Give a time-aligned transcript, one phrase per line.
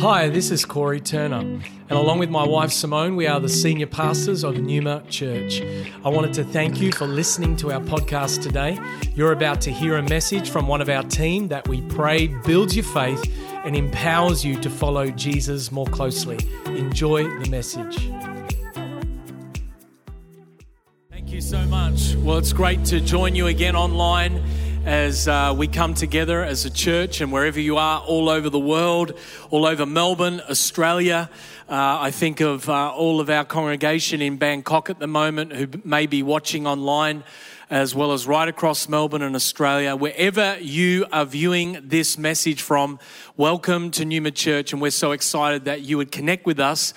[0.00, 3.88] Hi, this is Corey Turner, and along with my wife Simone, we are the senior
[3.88, 5.60] pastors of Numa Church.
[6.04, 8.78] I wanted to thank you for listening to our podcast today.
[9.16, 12.76] You're about to hear a message from one of our team that we pray builds
[12.76, 13.20] your faith
[13.64, 16.38] and empowers you to follow Jesus more closely.
[16.66, 17.96] Enjoy the message.
[21.10, 22.14] Thank you so much.
[22.14, 24.44] Well, it's great to join you again online
[24.88, 28.58] as uh, we come together as a church and wherever you are all over the
[28.58, 29.12] world,
[29.50, 31.28] all over Melbourne, Australia.
[31.68, 35.68] Uh, I think of uh, all of our congregation in Bangkok at the moment who
[35.84, 37.22] may be watching online
[37.68, 39.94] as well as right across Melbourne and Australia.
[39.94, 42.98] Wherever you are viewing this message from,
[43.36, 46.94] welcome to Numa Church, and we're so excited that you would connect with us.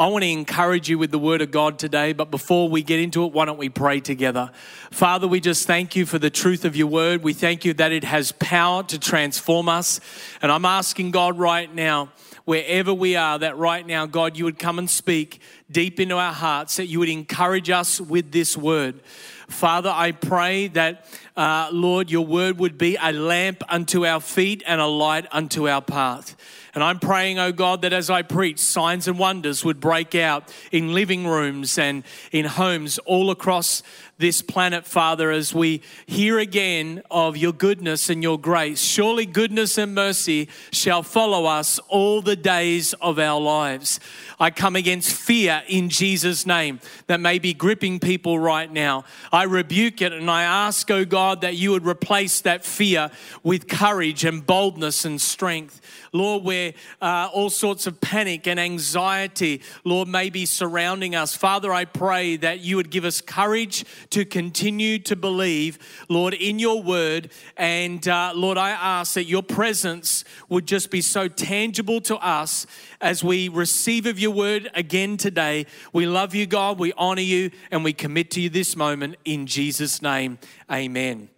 [0.00, 3.00] I want to encourage you with the word of God today, but before we get
[3.00, 4.52] into it, why don't we pray together?
[4.92, 7.24] Father, we just thank you for the truth of your word.
[7.24, 9.98] We thank you that it has power to transform us.
[10.40, 12.10] And I'm asking God right now,
[12.44, 16.32] wherever we are, that right now, God, you would come and speak deep into our
[16.32, 19.00] hearts, that you would encourage us with this word.
[19.48, 24.62] Father, I pray that, uh, Lord, your word would be a lamp unto our feet
[24.64, 26.36] and a light unto our path.
[26.78, 30.48] And I'm praying, oh God, that as I preach, signs and wonders would break out
[30.70, 33.82] in living rooms and in homes all across
[34.18, 38.82] this planet, Father, as we hear again of your goodness and your grace.
[38.82, 44.00] Surely goodness and mercy shall follow us all the days of our lives.
[44.40, 49.04] I come against fear in Jesus' name that may be gripping people right now.
[49.32, 53.10] I rebuke it and I ask, oh God, that you would replace that fear
[53.44, 55.80] with courage and boldness and strength.
[56.12, 61.36] Lord, where uh, all sorts of panic and anxiety, Lord, may be surrounding us.
[61.36, 65.78] Father, I pray that you would give us courage to continue to believe,
[66.08, 67.30] Lord, in your word.
[67.56, 72.66] And uh, Lord, I ask that your presence would just be so tangible to us
[73.00, 75.66] as we receive of your word again today.
[75.92, 76.78] We love you, God.
[76.78, 80.38] We honor you and we commit to you this moment in Jesus' name.
[80.70, 81.28] Amen.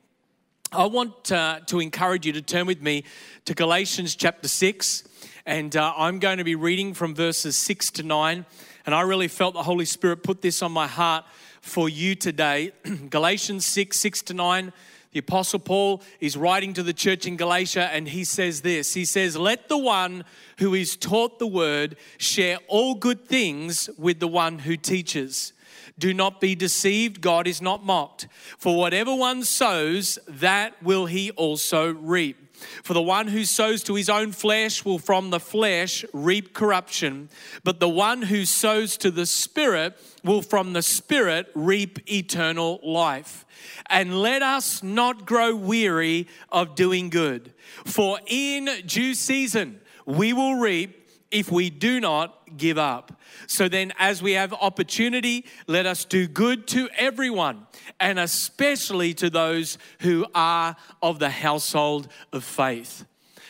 [0.73, 3.03] I want uh, to encourage you to turn with me
[3.47, 5.03] to Galatians chapter 6,
[5.45, 8.47] and uh, I'm going to be reading from verses 6 to 9.
[8.87, 11.25] And I really felt the Holy Spirit put this on my heart
[11.61, 12.73] for you today.
[13.11, 14.73] Galatians 6, 6 to 9.
[15.13, 19.05] The Apostle Paul is writing to the church in Galatia, and he says this He
[19.05, 20.25] says, Let the one
[20.59, 25.53] who is taught the word share all good things with the one who teaches.
[25.99, 28.29] Do not be deceived, God is not mocked.
[28.57, 32.50] For whatever one sows, that will he also reap.
[32.83, 37.29] For the one who sows to his own flesh will from the flesh reap corruption,
[37.65, 43.45] but the one who sows to the Spirit will from the Spirit reap eternal life.
[43.89, 47.53] And let us not grow weary of doing good,
[47.85, 51.00] for in due season we will reap
[51.31, 53.13] if we do not give up.
[53.47, 57.67] So then, as we have opportunity, let us do good to everyone,
[57.99, 63.05] and especially to those who are of the household of faith.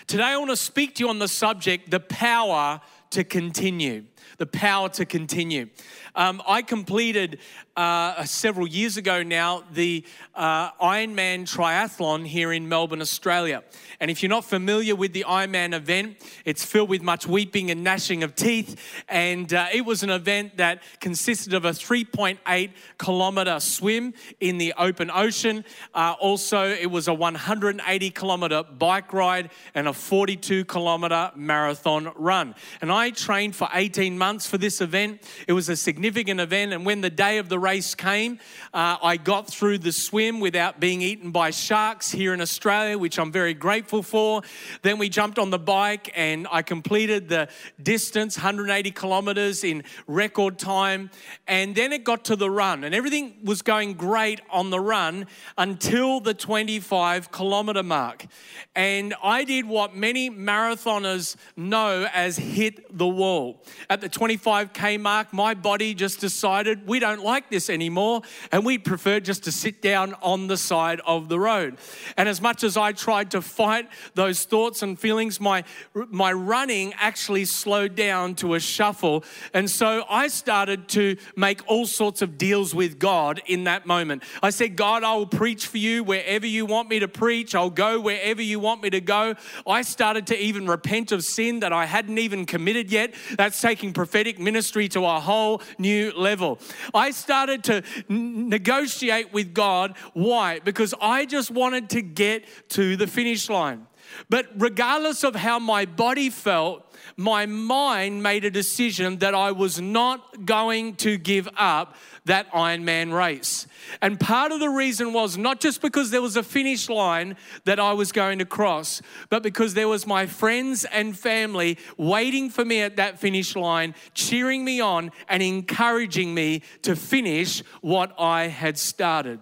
[0.06, 2.80] Today, I want to speak to you on the subject the power
[3.10, 4.04] to continue.
[4.38, 5.68] The power to continue.
[6.14, 7.38] Um, I completed
[7.76, 10.04] uh, several years ago now the
[10.34, 13.62] uh, Ironman triathlon here in Melbourne, Australia.
[14.00, 17.84] And if you're not familiar with the Ironman event, it's filled with much weeping and
[17.84, 18.80] gnashing of teeth.
[19.08, 24.74] And uh, it was an event that consisted of a 3.8 kilometer swim in the
[24.76, 25.64] open ocean.
[25.94, 32.54] Uh, also, it was a 180 kilometer bike ride and a 42 kilometer marathon run.
[32.80, 35.22] And I trained for 18 months for this event.
[35.46, 36.72] It was a significant event.
[36.72, 38.38] And when the day of the race came,
[38.74, 43.18] uh, I got through the swim without being eaten by sharks here in Australia, which
[43.18, 44.42] I'm very grateful for.
[44.82, 47.48] Then we jumped on the bike and I completed the
[47.82, 51.10] distance, 180 kilometers in record time.
[51.46, 55.26] And then it got to the run, and everything was going great on the run
[55.58, 58.26] until the 25 kilometer mark.
[58.74, 63.62] And I did what many marathoners know as hit the wall.
[63.88, 68.78] At the 25k mark, my body just decided we don't like this anymore, and we
[68.78, 71.78] prefer just to sit down on the side of the road.
[72.16, 75.64] And as much as I tried to fight those thoughts and feelings, my,
[75.94, 79.24] my running actually slowed down to a shuffle.
[79.52, 84.22] And so I started to make all sorts of deals with God in that moment.
[84.42, 87.70] I said, God, I will preach for you wherever you want me to preach, I'll
[87.70, 89.34] go wherever you want me to go.
[89.66, 93.14] I started to even repent of sin that I hadn't even committed yet.
[93.36, 96.58] That's taking prophetic ministry to a whole new level.
[96.94, 99.96] I started to negotiate with God.
[100.12, 100.60] Why?
[100.60, 103.86] Because I just wanted to get to the finish line.
[104.28, 106.89] But regardless of how my body felt,
[107.20, 111.94] my mind made a decision that I was not going to give up
[112.24, 113.66] that Ironman race.
[114.00, 117.78] And part of the reason was not just because there was a finish line that
[117.78, 122.64] I was going to cross, but because there was my friends and family waiting for
[122.64, 128.44] me at that finish line, cheering me on and encouraging me to finish what I
[128.46, 129.40] had started.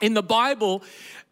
[0.00, 0.82] In the Bible,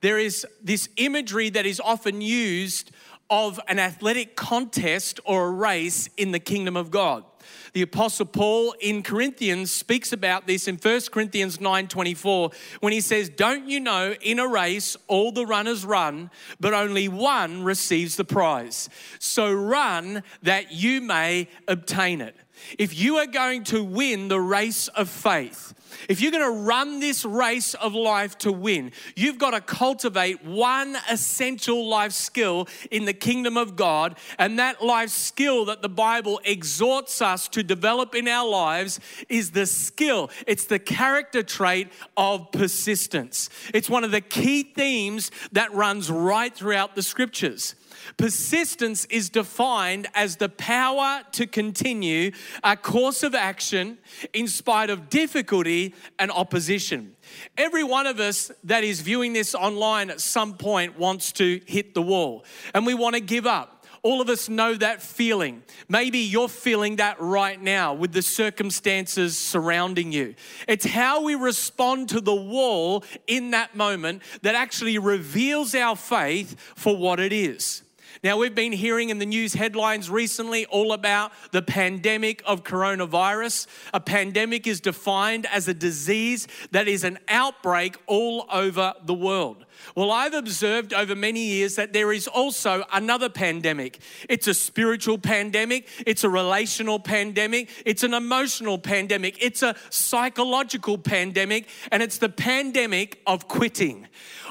[0.00, 2.93] there is this imagery that is often used
[3.32, 7.25] of an athletic contest or a race in the kingdom of God.
[7.73, 12.50] The apostle Paul in Corinthians speaks about this in 1 Corinthians 9:24
[12.81, 16.31] when he says, "Don't you know in a race all the runners run,
[16.61, 18.90] but only one receives the prize.
[19.19, 22.37] So run that you may obtain it."
[22.78, 25.73] If you are going to win the race of faith,
[26.08, 30.44] if you're going to run this race of life to win, you've got to cultivate
[30.44, 34.18] one essential life skill in the kingdom of God.
[34.38, 39.50] And that life skill that the Bible exhorts us to develop in our lives is
[39.50, 43.50] the skill, it's the character trait of persistence.
[43.74, 47.74] It's one of the key themes that runs right throughout the scriptures.
[48.16, 52.32] Persistence is defined as the power to continue
[52.62, 53.99] a course of action
[54.32, 57.16] in spite of difficulty and opposition.
[57.56, 61.94] Every one of us that is viewing this online at some point wants to hit
[61.94, 62.44] the wall
[62.75, 63.82] and we want to give up.
[64.04, 65.62] All of us know that feeling.
[65.88, 70.34] Maybe you're feeling that right now with the circumstances surrounding you.
[70.66, 76.58] It's how we respond to the wall in that moment that actually reveals our faith
[76.75, 77.84] for what it is.
[78.24, 83.66] Now, we've been hearing in the news headlines recently all about the pandemic of coronavirus.
[83.92, 89.66] A pandemic is defined as a disease that is an outbreak all over the world.
[89.94, 93.98] Well, I've observed over many years that there is also another pandemic.
[94.28, 100.96] It's a spiritual pandemic, it's a relational pandemic, it's an emotional pandemic, it's a psychological
[100.98, 104.08] pandemic, and it's the pandemic of quitting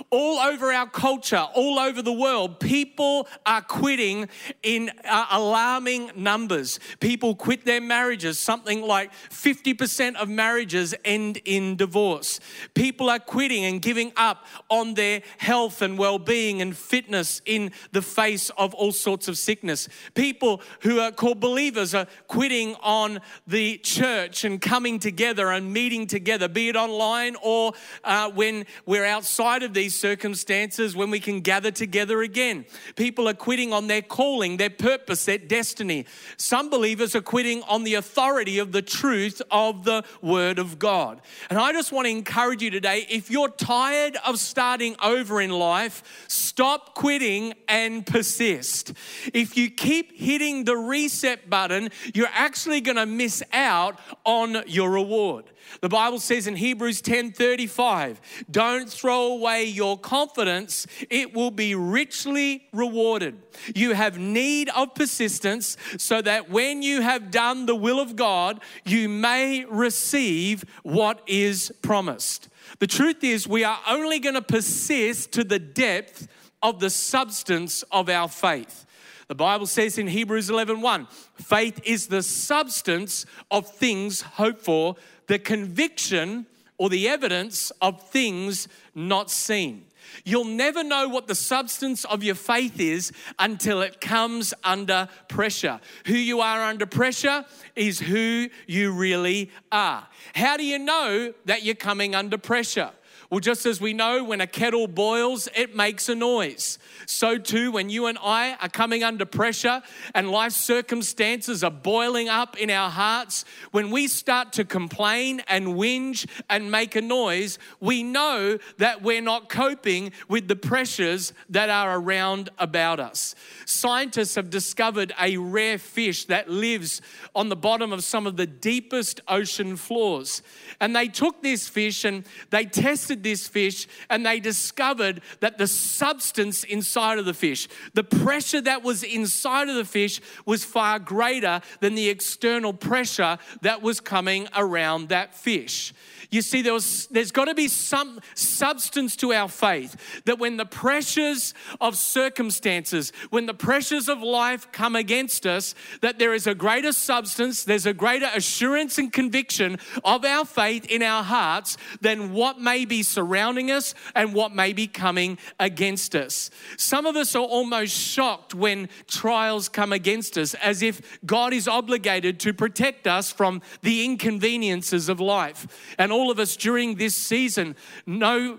[0.10, 4.28] all over our culture, all over the world, people are quitting
[4.64, 6.80] in uh, alarming numbers.
[7.00, 8.40] People quit their marriages.
[8.40, 12.40] Something like 50% of marriages end in divorce.
[12.74, 17.72] People are quitting and giving up on their health and well being and fitness in
[17.92, 19.88] the face of all sorts of sickness.
[20.14, 26.08] People who are called believers are quitting on the church and coming together and meeting
[26.08, 27.74] together, be it online or
[28.04, 32.66] uh, when we're outside of these circumstances when we can gather together again.
[32.96, 36.06] People are quitting on their calling, their purpose, their destiny.
[36.38, 41.22] Some believers are quitting on the authority of the truth of the Word of God.
[41.50, 45.52] And I just want to encourage you today if you're tired of starting over in
[45.52, 48.94] life, stop quitting and persist.
[49.34, 54.90] If you keep hitting the reset button, you're actually going to miss out on your
[54.90, 55.46] reward.
[55.80, 58.20] The Bible says in Hebrews 10:35,
[58.50, 63.42] "Don't throw away your confidence, it will be richly rewarded."
[63.74, 68.62] You have need of persistence so that when you have done the will of God,
[68.86, 72.50] you may receive what is promised.
[72.80, 76.28] The truth is, we are only going to persist to the depth
[76.62, 78.86] of the substance of our faith.
[79.28, 84.96] The Bible says in Hebrews 11:1, faith is the substance of things hoped for,
[85.28, 86.46] the conviction
[86.78, 89.86] or the evidence of things not seen.
[90.24, 95.80] You'll never know what the substance of your faith is until it comes under pressure.
[96.06, 100.08] Who you are under pressure is who you really are.
[100.36, 102.92] How do you know that you're coming under pressure?
[103.32, 106.78] Well, just as we know when a kettle boils, it makes a noise.
[107.06, 109.82] So too, when you and I are coming under pressure
[110.14, 115.68] and life circumstances are boiling up in our hearts, when we start to complain and
[115.68, 121.70] whinge and make a noise, we know that we're not coping with the pressures that
[121.70, 123.34] are around about us.
[123.66, 127.02] Scientists have discovered a rare fish that lives
[127.34, 130.42] on the bottom of some of the deepest ocean floors.
[130.82, 135.68] And they took this fish and they tested this fish and they discovered that the
[135.68, 141.00] substance inside of the fish, the pressure that was inside of the fish, was far
[141.00, 145.94] greater than the external pressure that was coming around that fish.
[146.32, 150.56] You see, there was, there's got to be some substance to our faith that when
[150.56, 156.48] the pressures of circumstances, when the pressures of life come against us, that there is
[156.48, 161.76] a greater substance, there's a greater assurance and conviction of our faith in our hearts
[162.00, 166.50] than what may be surrounding us and what may be coming against us.
[166.78, 171.68] Some of us are almost shocked when trials come against us, as if God is
[171.68, 175.96] obligated to protect us from the inconveniences of life.
[175.98, 177.76] And all of us during this season
[178.06, 178.58] know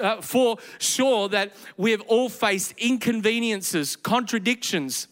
[0.00, 5.08] uh, for sure that we have all faced inconveniences, contradictions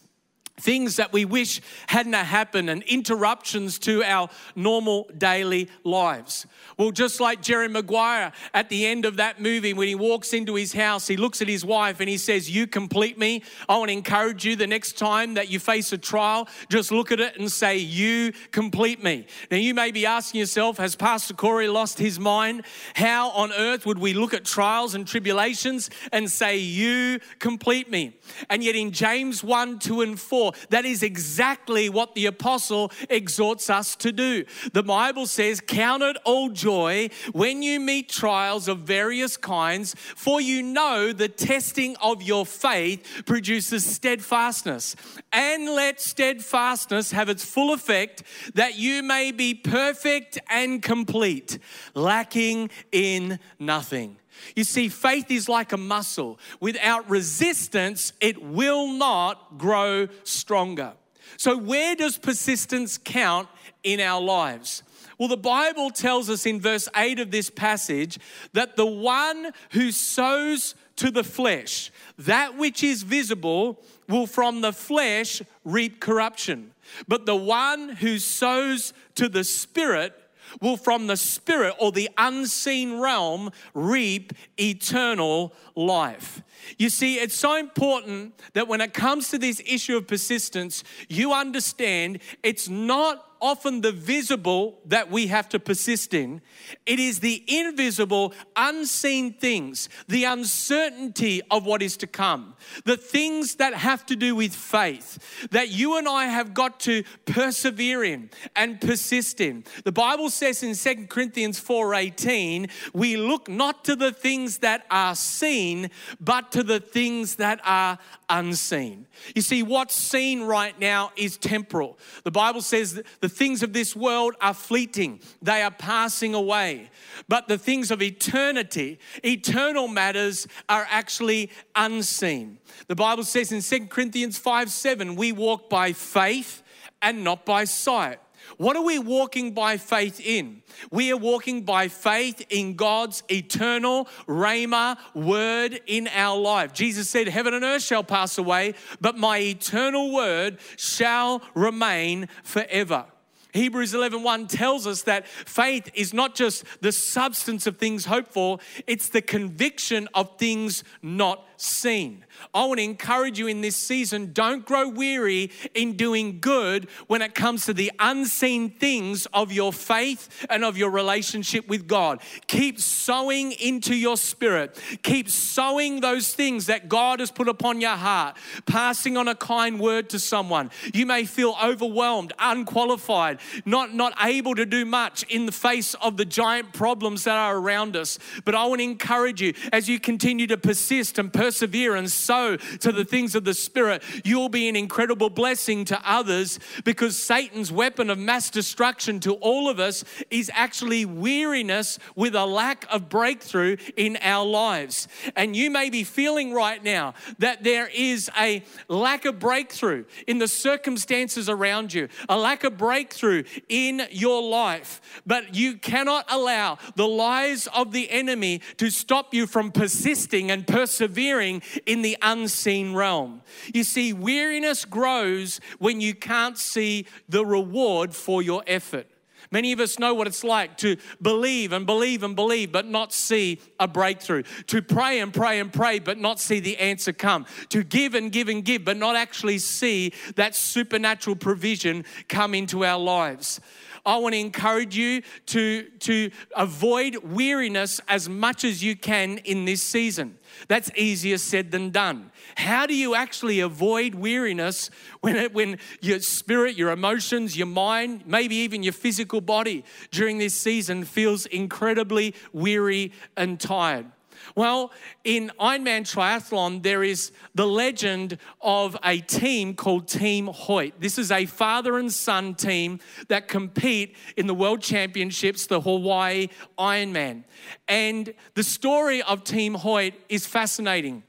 [0.59, 6.45] things that we wish hadn't happened and interruptions to our normal daily lives.
[6.77, 10.53] Well, just like Jerry Maguire at the end of that movie, when he walks into
[10.53, 13.43] his house, he looks at his wife and he says, You complete me.
[13.67, 17.11] I want to encourage you the next time that you face a trial, just look
[17.11, 19.25] at it and say, You complete me.
[19.49, 22.63] Now, you may be asking yourself, Has Pastor Corey lost his mind?
[22.93, 28.17] How on earth would we look at trials and tribulations and say, You complete me?
[28.49, 33.69] And yet in James 1, 2, and 4, that is exactly what the apostle exhorts
[33.69, 34.45] us to do.
[34.73, 40.41] The Bible says, Count it all joy when you meet trials of various kinds, for
[40.41, 44.95] you know the testing of your faith produces steadfastness.
[45.31, 48.23] And let steadfastness have its full effect,
[48.55, 51.59] that you may be perfect and complete,
[51.93, 54.17] lacking in nothing.
[54.55, 56.39] You see, faith is like a muscle.
[56.59, 60.93] Without resistance, it will not grow stronger.
[61.37, 63.47] So, where does persistence count
[63.83, 64.83] in our lives?
[65.17, 68.19] Well, the Bible tells us in verse 8 of this passage
[68.53, 74.73] that the one who sows to the flesh, that which is visible, will from the
[74.73, 76.71] flesh reap corruption.
[77.07, 80.13] But the one who sows to the Spirit
[80.61, 86.41] will from the spirit or the unseen realm reap eternal life.
[86.77, 91.33] You see, it's so important that when it comes to this issue of persistence, you
[91.33, 96.41] understand it's not often the visible that we have to persist in.
[96.85, 103.55] It is the invisible, unseen things, the uncertainty of what is to come, the things
[103.55, 108.29] that have to do with faith that you and I have got to persevere in
[108.55, 109.65] and persist in.
[109.83, 115.15] The Bible says in 2 Corinthians 4:18, we look not to the things that are
[115.15, 115.89] seen,
[116.21, 119.05] but to the things that are unseen.
[119.35, 121.99] You see, what's seen right now is temporal.
[122.23, 126.89] The Bible says the things of this world are fleeting, they are passing away.
[127.27, 132.59] But the things of eternity, eternal matters, are actually unseen.
[132.87, 136.63] The Bible says in 2 Corinthians 5 7, we walk by faith
[137.01, 138.19] and not by sight.
[138.57, 140.61] What are we walking by faith in?
[140.91, 146.73] We are walking by faith in God's eternal Rhema word in our life.
[146.73, 153.05] Jesus said, Heaven and earth shall pass away, but my eternal word shall remain forever.
[153.53, 158.59] Hebrews 11:1 tells us that faith is not just the substance of things hoped for,
[158.87, 162.25] it's the conviction of things not seen.
[162.53, 167.21] I want to encourage you in this season don't grow weary in doing good when
[167.21, 172.21] it comes to the unseen things of your faith and of your relationship with God.
[172.47, 174.79] Keep sowing into your spirit.
[175.03, 179.79] Keep sowing those things that God has put upon your heart, passing on a kind
[179.79, 180.71] word to someone.
[180.93, 186.17] You may feel overwhelmed, unqualified, not, not able to do much in the face of
[186.17, 188.19] the giant problems that are around us.
[188.45, 192.57] But I want to encourage you as you continue to persist and persevere and sow
[192.57, 197.71] to the things of the Spirit, you'll be an incredible blessing to others because Satan's
[197.71, 203.09] weapon of mass destruction to all of us is actually weariness with a lack of
[203.09, 205.07] breakthrough in our lives.
[205.35, 210.37] And you may be feeling right now that there is a lack of breakthrough in
[210.37, 216.77] the circumstances around you, a lack of breakthrough in your life, but you cannot allow
[216.95, 221.42] the lies of the enemy to stop you from persisting and persevering
[221.85, 223.41] in the unseen realm.
[223.73, 229.07] You see, weariness grows when you can't see the reward for your effort.
[229.53, 233.13] Many of us know what it's like to believe and believe and believe, but not
[233.13, 234.41] see a breakthrough.
[234.67, 237.45] To pray and pray and pray, but not see the answer come.
[237.69, 242.83] To give and give and give, but not actually see that supernatural provision come into
[242.83, 243.59] our lives.
[244.05, 249.63] I want to encourage you to, to avoid weariness as much as you can in
[249.63, 250.37] this season.
[250.67, 252.31] That's easier said than done.
[252.55, 254.89] How do you actually avoid weariness
[255.21, 260.37] when, it, when your spirit, your emotions, your mind, maybe even your physical body during
[260.37, 264.07] this season feels incredibly weary and tired?
[264.55, 264.91] Well,
[265.23, 270.93] in Ironman Triathlon, there is the legend of a team called Team Hoyt.
[270.99, 276.49] This is a father and son team that compete in the World Championships, the Hawaii
[276.77, 277.45] Ironman.
[277.87, 281.23] And the story of Team Hoyt is fascinating.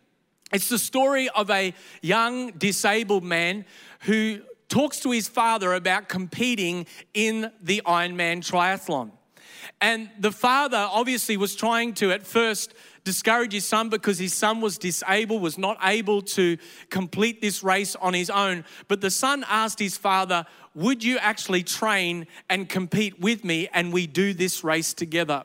[0.53, 3.65] It's the story of a young disabled man
[4.01, 9.13] who talks to his father about competing in the Ironman triathlon.
[9.81, 14.61] And the father obviously was trying to, at first, discourage his son because his son
[14.61, 16.57] was disabled, was not able to
[16.91, 18.65] complete this race on his own.
[18.89, 23.93] But the son asked his father, Would you actually train and compete with me and
[23.93, 25.45] we do this race together?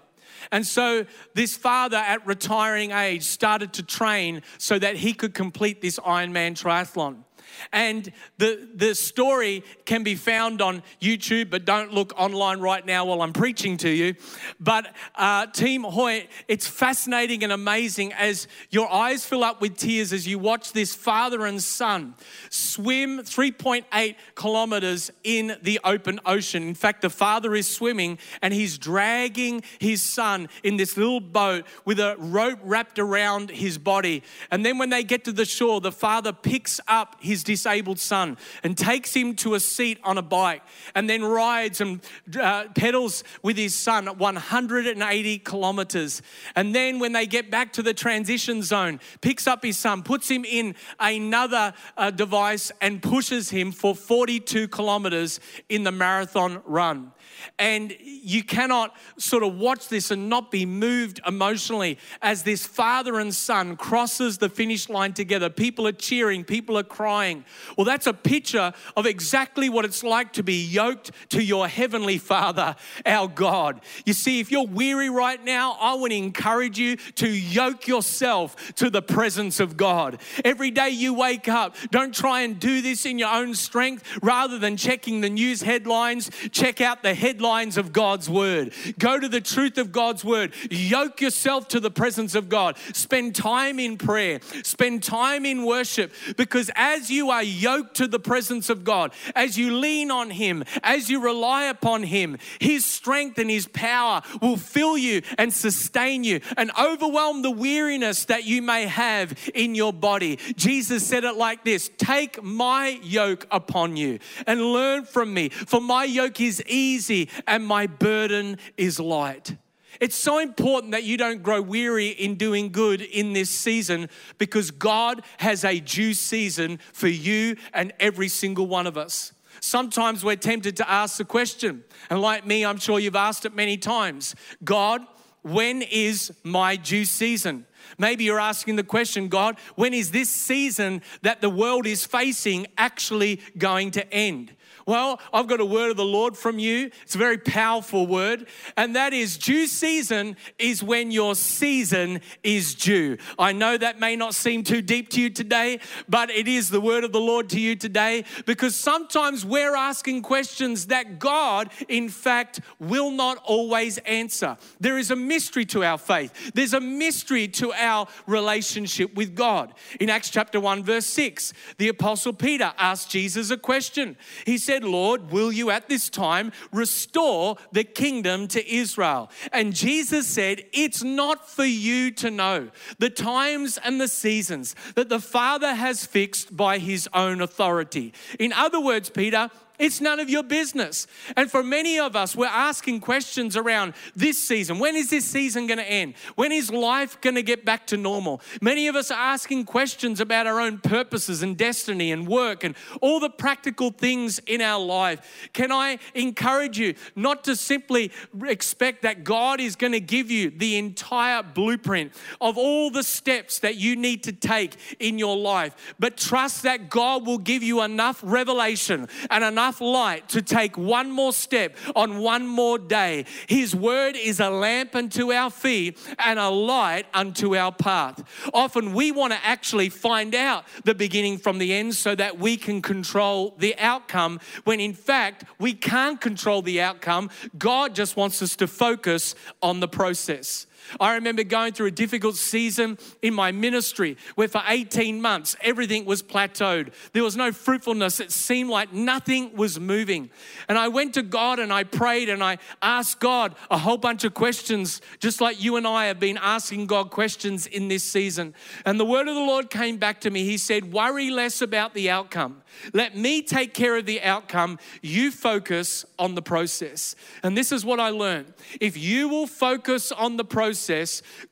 [0.51, 5.81] And so this father at retiring age started to train so that he could complete
[5.81, 7.23] this Ironman triathlon.
[7.71, 13.05] And the, the story can be found on YouTube, but don't look online right now
[13.05, 14.15] while I'm preaching to you.
[14.59, 20.13] But uh, Team Hoyt, it's fascinating and amazing as your eyes fill up with tears
[20.13, 22.15] as you watch this father and son
[22.49, 26.63] swim 3.8 kilometers in the open ocean.
[26.63, 31.65] In fact, the father is swimming and he's dragging his son in this little boat
[31.85, 34.23] with a rope wrapped around his body.
[34.51, 38.37] And then when they get to the shore, the father picks up his disabled son
[38.63, 40.61] and takes him to a seat on a bike
[40.95, 42.01] and then rides and
[42.39, 46.21] uh, pedals with his son at 180 kilometers.
[46.55, 50.29] And then when they get back to the transition zone, picks up his son, puts
[50.29, 57.11] him in another uh, device and pushes him for 42 kilometers in the marathon run.
[57.57, 63.19] And you cannot sort of watch this and not be moved emotionally as this father
[63.19, 65.49] and son crosses the finish line together.
[65.49, 67.28] People are cheering, people are crying.
[67.77, 72.17] Well, that's a picture of exactly what it's like to be yoked to your heavenly
[72.17, 73.81] Father, our God.
[74.05, 78.89] You see, if you're weary right now, I would encourage you to yoke yourself to
[78.89, 80.19] the presence of God.
[80.43, 84.03] Every day you wake up, don't try and do this in your own strength.
[84.21, 88.73] Rather than checking the news headlines, check out the headlines of God's word.
[88.97, 90.53] Go to the truth of God's word.
[90.69, 92.77] Yoke yourself to the presence of God.
[92.93, 94.39] Spend time in prayer.
[94.63, 99.57] Spend time in worship because as you are yoked to the presence of God, as
[99.57, 104.55] you lean on Him, as you rely upon Him, His strength and His power will
[104.55, 109.91] fill you and sustain you and overwhelm the weariness that you may have in your
[109.91, 110.37] body.
[110.55, 115.81] Jesus said it like this Take my yoke upon you and learn from me, for
[115.81, 119.57] my yoke is easy and my burden is light.
[119.99, 124.71] It's so important that you don't grow weary in doing good in this season because
[124.71, 129.33] God has a due season for you and every single one of us.
[129.61, 133.53] Sometimes we're tempted to ask the question, and like me, I'm sure you've asked it
[133.53, 135.05] many times God,
[135.41, 137.65] when is my due season?
[137.97, 142.67] Maybe you're asking the question, God, when is this season that the world is facing
[142.77, 144.55] actually going to end?
[144.85, 146.91] Well, I've got a word of the Lord from you.
[147.03, 152.75] It's a very powerful word, and that is due season is when your season is
[152.75, 153.17] due.
[153.37, 156.81] I know that may not seem too deep to you today, but it is the
[156.81, 162.09] word of the Lord to you today because sometimes we're asking questions that God, in
[162.09, 164.57] fact, will not always answer.
[164.79, 169.73] There is a mystery to our faith, there's a mystery to our relationship with God.
[169.99, 174.17] In Acts chapter 1, verse 6, the Apostle Peter asked Jesus a question.
[174.45, 179.29] He said, said, Lord, will you at this time restore the kingdom to Israel?
[179.51, 185.09] And Jesus said, It's not for you to know the times and the seasons that
[185.09, 188.13] the Father has fixed by his own authority.
[188.39, 191.07] In other words, Peter, it's none of your business.
[191.37, 194.77] And for many of us, we're asking questions around this season.
[194.77, 196.15] When is this season going to end?
[196.35, 198.41] When is life going to get back to normal?
[198.61, 202.75] Many of us are asking questions about our own purposes and destiny and work and
[203.01, 205.49] all the practical things in our life.
[205.53, 208.11] Can I encourage you not to simply
[208.43, 213.59] expect that God is going to give you the entire blueprint of all the steps
[213.59, 217.81] that you need to take in your life, but trust that God will give you
[217.81, 223.23] enough revelation and enough enough light to take one more step on one more day.
[223.47, 228.23] His word is a lamp unto our feet and a light unto our path.
[228.51, 232.57] Often we want to actually find out the beginning from the end so that we
[232.57, 237.29] can control the outcome, when in fact we can't control the outcome.
[237.55, 240.65] God just wants us to focus on the process.
[240.99, 246.05] I remember going through a difficult season in my ministry where for 18 months everything
[246.05, 246.93] was plateaued.
[247.13, 248.19] There was no fruitfulness.
[248.19, 250.29] It seemed like nothing was moving.
[250.67, 254.23] And I went to God and I prayed and I asked God a whole bunch
[254.23, 258.53] of questions, just like you and I have been asking God questions in this season.
[258.85, 260.43] And the word of the Lord came back to me.
[260.43, 262.61] He said, Worry less about the outcome.
[262.93, 264.79] Let me take care of the outcome.
[265.01, 267.15] You focus on the process.
[267.43, 268.53] And this is what I learned.
[268.79, 270.68] If you will focus on the process,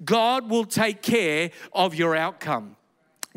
[0.04, 2.76] God will take care of your outcome.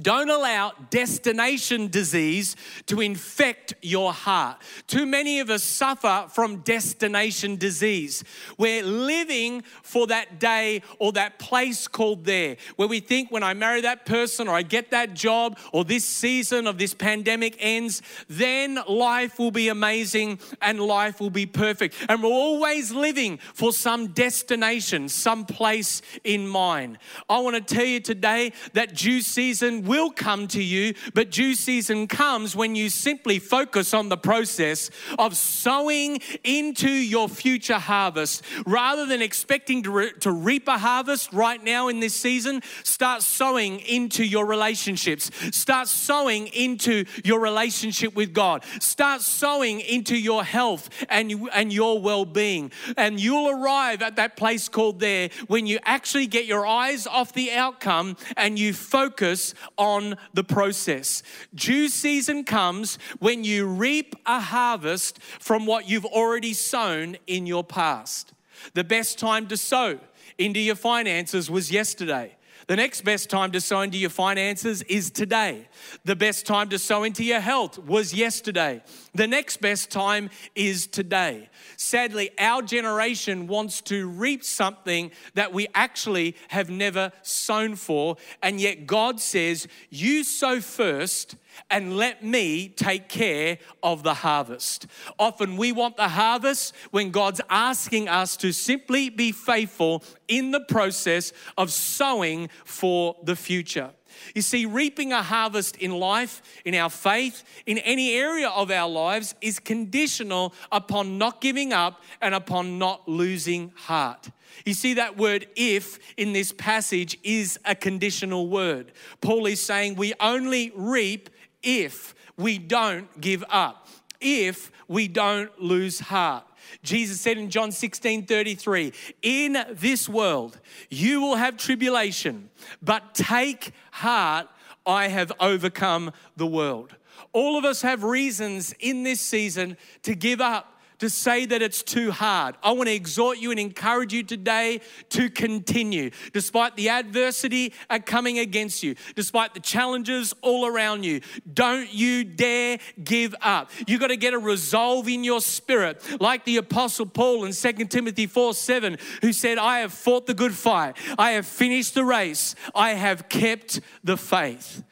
[0.02, 4.60] Don't allow destination disease to infect your heart.
[4.86, 8.24] Too many of us suffer from destination disease.
[8.58, 13.54] We're living for that day or that place called there, where we think when I
[13.54, 18.02] marry that person or I get that job or this season of this pandemic ends,
[18.28, 21.94] then life will be amazing and life will be perfect.
[22.08, 26.98] And we're always living for some destination, some place in mind.
[27.28, 31.52] I want to tell you today that due season will come to you, but due
[31.52, 38.44] season comes when you simply focus on the process of sowing into your future harvest.
[38.64, 43.20] Rather than expecting to, re- to reap a harvest right now in this season, start
[43.20, 45.28] sowing into your relationships.
[45.50, 48.62] Start sowing into your relationship with God.
[48.78, 52.70] Start sowing into your health and, and your well being.
[52.96, 57.32] And you'll arrive at that place called there when you actually get your eyes off
[57.32, 61.22] the outcome and you focus on the process.
[61.54, 67.64] Due season comes when you reap a harvest from what you've already sown in your
[67.64, 68.34] past.
[68.74, 69.98] The best time to sow
[70.36, 72.36] into your finances was yesterday.
[72.70, 75.66] The next best time to sow into your finances is today.
[76.04, 78.80] The best time to sow into your health was yesterday.
[79.12, 81.48] The next best time is today.
[81.76, 88.18] Sadly, our generation wants to reap something that we actually have never sown for.
[88.40, 91.34] And yet, God says, You sow first
[91.70, 94.86] and let me take care of the harvest.
[95.18, 100.60] Often we want the harvest when God's asking us to simply be faithful in the
[100.60, 103.90] process of sowing for the future.
[104.34, 108.88] You see, reaping a harvest in life, in our faith, in any area of our
[108.88, 114.30] lives is conditional upon not giving up and upon not losing heart.
[114.64, 118.92] You see, that word if in this passage is a conditional word.
[119.20, 121.30] Paul is saying we only reap
[121.62, 123.88] if we don't give up,
[124.20, 126.44] if we don't lose heart.
[126.82, 128.92] Jesus said in John 16 33,
[129.22, 132.50] In this world you will have tribulation,
[132.82, 134.48] but take heart,
[134.86, 136.94] I have overcome the world.
[137.32, 141.82] All of us have reasons in this season to give up to say that it's
[141.82, 142.56] too hard.
[142.62, 146.10] I want to exhort you and encourage you today to continue.
[146.32, 151.20] Despite the adversity coming against you, despite the challenges all around you,
[151.52, 153.70] don't you dare give up.
[153.86, 157.72] You've got to get a resolve in your spirit, like the Apostle Paul in 2
[157.86, 162.04] Timothy 4 7, who said, I have fought the good fight, I have finished the
[162.04, 164.84] race, I have kept the faith.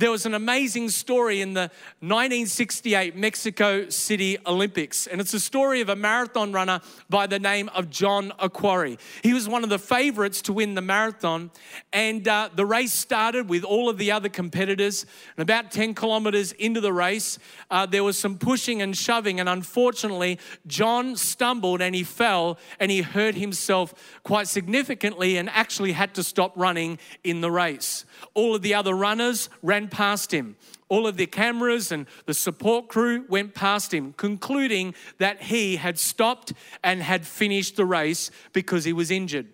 [0.00, 5.80] There was an amazing story in the 1968 Mexico City Olympics, and it's a story
[5.80, 6.80] of a marathon runner
[7.10, 9.00] by the name of John Akhwari.
[9.24, 11.50] He was one of the favorites to win the marathon,
[11.92, 15.04] and uh, the race started with all of the other competitors.
[15.36, 19.48] And about 10 kilometers into the race, uh, there was some pushing and shoving, and
[19.48, 26.14] unfortunately, John stumbled and he fell and he hurt himself quite significantly and actually had
[26.14, 28.04] to stop running in the race.
[28.34, 30.56] All of the other runners ran past him.
[30.88, 35.98] All of the cameras and the support crew went past him, concluding that he had
[35.98, 39.46] stopped and had finished the race because he was injured.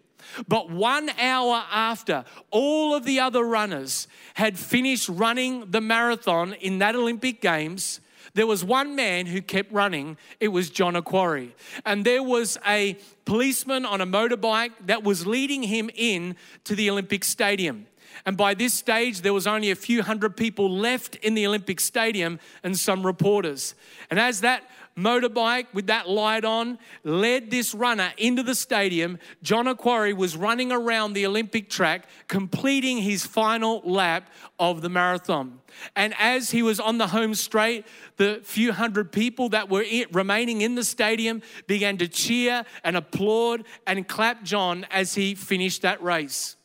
[0.49, 6.79] But one hour after all of the other runners had finished running the marathon in
[6.79, 8.01] that Olympic Games,
[8.35, 10.17] there was one man who kept running.
[10.41, 11.53] It was John Akhwari.
[11.87, 16.91] And there was a policeman on a motorbike that was leading him in to the
[16.91, 17.87] Olympic Stadium.
[18.27, 21.81] And by this stage, there was only a few hundred people left in the Olympic
[21.81, 23.75] Stadium and some reporters.
[24.11, 24.65] And as that
[24.97, 30.71] motorbike with that light on led this runner into the stadium, John Akhwari was running
[30.73, 35.61] around the Olympic track, completing his final lap of the marathon.
[35.97, 40.61] And as he was on the home straight, the few hundred people that were remaining
[40.61, 46.03] in the stadium began to cheer and applaud and clap John as he finished that
[46.03, 46.57] race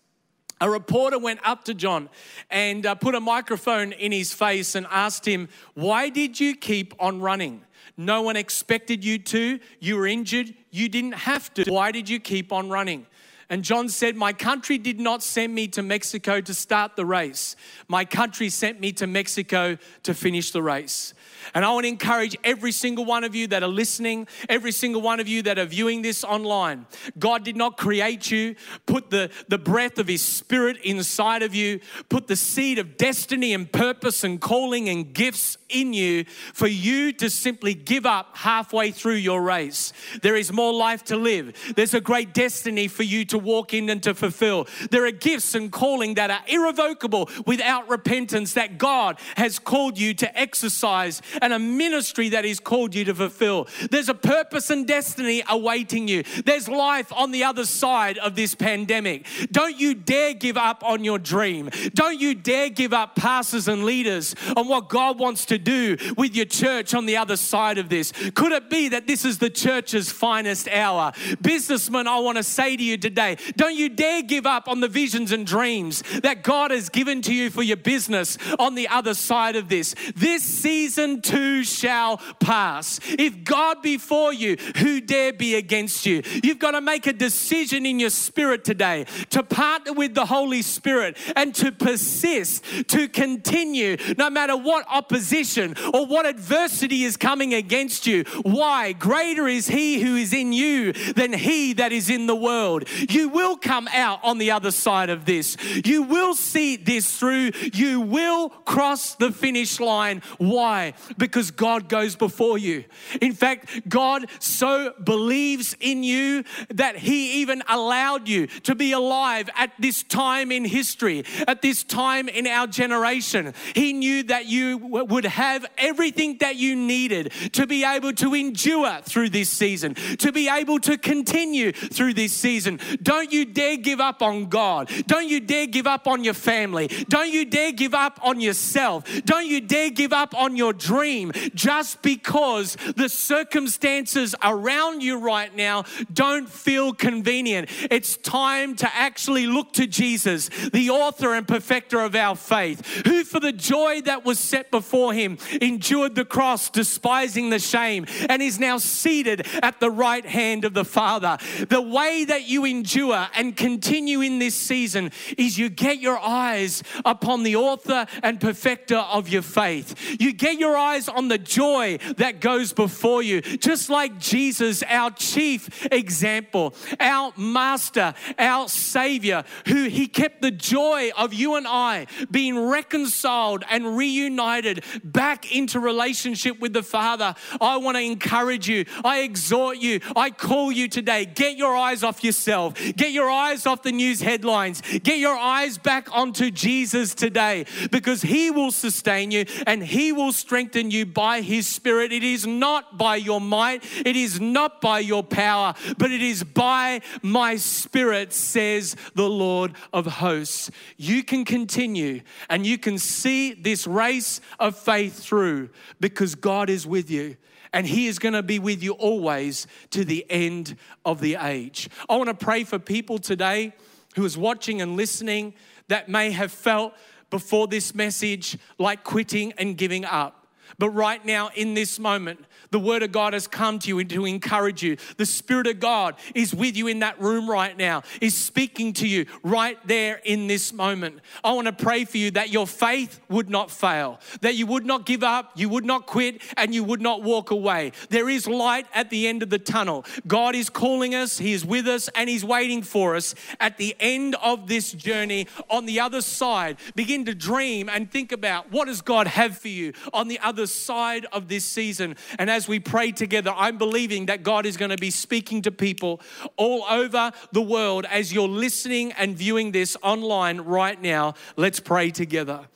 [0.61, 2.09] a reporter went up to John
[2.49, 6.93] and uh, put a microphone in his face and asked him, Why did you keep
[6.99, 7.61] on running?
[7.97, 9.59] No one expected you to.
[9.79, 10.53] You were injured.
[10.71, 11.69] You didn't have to.
[11.69, 13.05] Why did you keep on running?
[13.49, 17.55] And John said, My country did not send me to Mexico to start the race.
[17.87, 21.13] My country sent me to Mexico to finish the race.
[21.53, 25.01] And I want to encourage every single one of you that are listening, every single
[25.01, 26.85] one of you that are viewing this online.
[27.17, 31.79] God did not create you, put the, the breath of His Spirit inside of you,
[32.09, 37.13] put the seed of destiny and purpose and calling and gifts in you for you
[37.13, 39.93] to simply give up halfway through your race.
[40.21, 41.73] There is more life to live.
[41.75, 44.67] There's a great destiny for you to walk in and to fulfill.
[44.91, 50.13] There are gifts and calling that are irrevocable without repentance that God has called you
[50.15, 53.67] to exercise and a ministry that He's called you to fulfill.
[53.89, 56.23] There's a purpose and destiny awaiting you.
[56.45, 59.25] There's life on the other side of this pandemic.
[59.51, 61.69] Don't you dare give up on your dream.
[61.93, 66.35] Don't you dare give up pastors and leaders on what God wants to do with
[66.35, 68.11] your church on the other side of this.
[68.33, 71.11] Could it be that this is the church's finest hour?
[71.41, 74.87] Businessmen, I want to say to you today don't you dare give up on the
[74.87, 79.13] visions and dreams that God has given to you for your business on the other
[79.13, 79.95] side of this.
[80.15, 82.99] This season too shall pass.
[83.03, 86.21] If God be for you, who dare be against you?
[86.43, 90.61] You've got to make a decision in your spirit today to partner with the Holy
[90.61, 97.53] Spirit and to persist, to continue no matter what opposition or what adversity is coming
[97.53, 98.23] against you.
[98.43, 98.93] Why?
[98.93, 102.87] Greater is He who is in you than He that is in the world.
[103.09, 105.57] You will come out on the other side of this.
[105.85, 107.51] You will see this through.
[107.73, 110.21] You will cross the finish line.
[110.37, 110.93] Why?
[111.17, 112.85] Because God goes before you.
[113.21, 119.49] In fact, God so believes in you that He even allowed you to be alive
[119.55, 123.53] at this time in history, at this time in our generation.
[123.75, 128.99] He knew that you would have everything that you needed to be able to endure
[129.03, 132.79] through this season, to be able to continue through this season.
[133.09, 134.87] Don't you dare give up on God.
[135.07, 136.85] Don't you dare give up on your family.
[137.09, 139.03] Don't you dare give up on yourself.
[139.25, 145.55] Don't you dare give up on your dream just because the circumstances around you right
[145.55, 147.71] now don't feel convenient.
[147.89, 153.23] It's time to actually look to Jesus, the author and perfecter of our faith, who
[153.23, 158.43] for the joy that was set before him endured the cross, despising the shame, and
[158.43, 161.39] is now seated at the right hand of the Father.
[161.69, 166.81] The way that you endure and continue in this season is you get your eyes
[167.05, 170.17] upon the author and perfecter of your faith.
[170.19, 175.11] You get your eyes on the joy that goes before you, just like Jesus, our
[175.11, 182.07] chief example, our master, our savior, who he kept the joy of you and I
[182.31, 187.35] being reconciled and reunited back into relationship with the Father.
[187.61, 191.25] I want to encourage you, I exhort you, I call you today.
[191.25, 195.77] Get your eyes off yourself, get your eyes off the news headlines, get your eyes
[195.77, 201.41] back onto Jesus today because he will sustain you and he will strengthen you by
[201.41, 202.11] his Spirit.
[202.11, 206.43] It is not by your might, it is not by your power, but it is
[206.43, 210.71] by my Spirit, says the Lord of hosts.
[210.97, 216.85] You can continue and you can see this race of faith through because God is
[216.85, 217.37] with you
[217.73, 221.89] and He is going to be with you always to the end of the age.
[222.09, 223.73] I want to pray for people today
[224.15, 225.53] who is watching and listening
[225.87, 226.93] that may have felt
[227.29, 230.38] before this message like quitting and giving up.
[230.77, 234.25] But right now, in this moment, the word of God has come to you to
[234.25, 234.97] encourage you.
[235.17, 239.07] The Spirit of God is with you in that room right now, is speaking to
[239.07, 241.19] you right there in this moment.
[241.43, 244.85] I want to pray for you that your faith would not fail, that you would
[244.85, 247.91] not give up, you would not quit, and you would not walk away.
[248.09, 250.05] There is light at the end of the tunnel.
[250.27, 253.95] God is calling us, He is with us, and He's waiting for us at the
[253.99, 256.77] end of this journey on the other side.
[256.95, 260.58] Begin to dream and think about what does God have for you on the other
[260.67, 262.15] side of this season.
[262.37, 265.71] And as we pray together, I'm believing that God is going to be speaking to
[265.71, 266.21] people
[266.57, 271.35] all over the world as you're listening and viewing this online right now.
[271.55, 272.67] Let's pray together.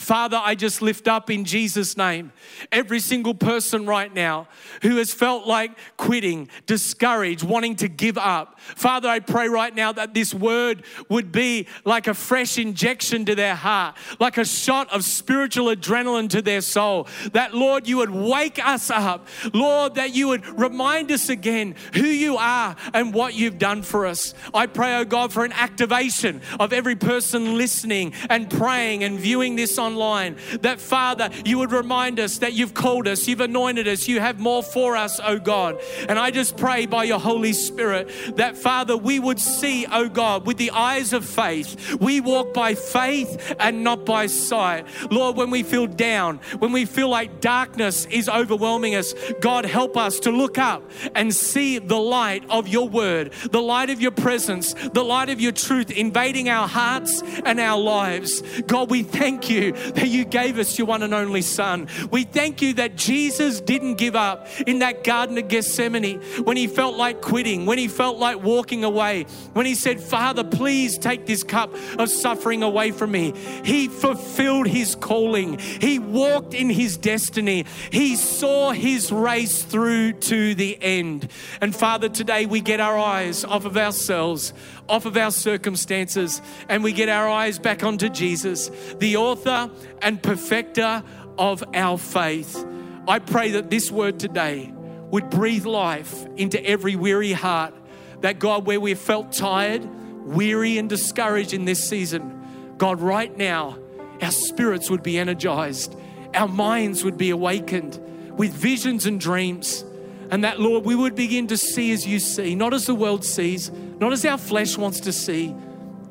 [0.00, 2.32] Father, I just lift up in Jesus' name
[2.72, 4.48] every single person right now
[4.80, 8.58] who has felt like quitting, discouraged, wanting to give up.
[8.60, 13.34] Father, I pray right now that this word would be like a fresh injection to
[13.34, 17.06] their heart, like a shot of spiritual adrenaline to their soul.
[17.34, 19.28] That, Lord, you would wake us up.
[19.52, 24.06] Lord, that you would remind us again who you are and what you've done for
[24.06, 24.32] us.
[24.54, 29.56] I pray, oh God, for an activation of every person listening and praying and viewing
[29.56, 33.88] this on online, that Father, you would remind us that you've called us, you've anointed
[33.88, 35.80] us, you have more for us, oh God.
[36.08, 40.46] And I just pray by your Holy Spirit that, Father, we would see, oh God,
[40.46, 41.96] with the eyes of faith.
[42.00, 44.86] We walk by faith and not by sight.
[45.10, 49.96] Lord, when we feel down, when we feel like darkness is overwhelming us, God, help
[49.96, 54.10] us to look up and see the light of your word, the light of your
[54.10, 58.42] presence, the light of your truth invading our hearts and our lives.
[58.62, 61.88] God, we thank you that you gave us your one and only Son.
[62.10, 66.66] We thank you that Jesus didn't give up in that Garden of Gethsemane when he
[66.66, 71.26] felt like quitting, when he felt like walking away, when he said, Father, please take
[71.26, 73.32] this cup of suffering away from me.
[73.64, 80.54] He fulfilled his calling, he walked in his destiny, he saw his race through to
[80.54, 81.30] the end.
[81.60, 84.52] And Father, today we get our eyes off of ourselves,
[84.90, 89.70] off of our circumstances, and we get our eyes back onto Jesus, the author
[90.02, 91.02] and perfecter
[91.38, 92.66] of our faith.
[93.06, 94.74] I pray that this word today
[95.10, 97.74] would breathe life into every weary heart.
[98.20, 99.82] That God, where we've felt tired,
[100.26, 103.78] weary, and discouraged in this season, God, right now,
[104.20, 105.96] our spirits would be energized,
[106.34, 107.98] our minds would be awakened
[108.36, 109.84] with visions and dreams.
[110.30, 113.24] And that, Lord, we would begin to see as you see, not as the world
[113.24, 115.54] sees, not as our flesh wants to see,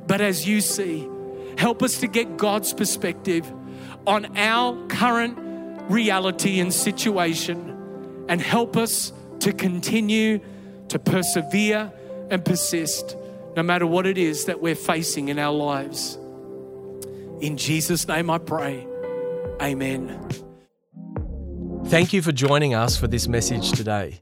[0.07, 1.09] but as you see.
[1.57, 3.51] Help us to get God's perspective
[4.07, 5.37] on our current
[5.89, 10.39] reality and situation and help us to continue
[10.89, 11.91] to persevere
[12.29, 13.17] and persist
[13.55, 16.17] no matter what it is that we're facing in our lives.
[17.41, 18.87] In Jesus' name I pray.
[19.61, 20.27] Amen.
[21.85, 24.21] Thank you for joining us for this message today.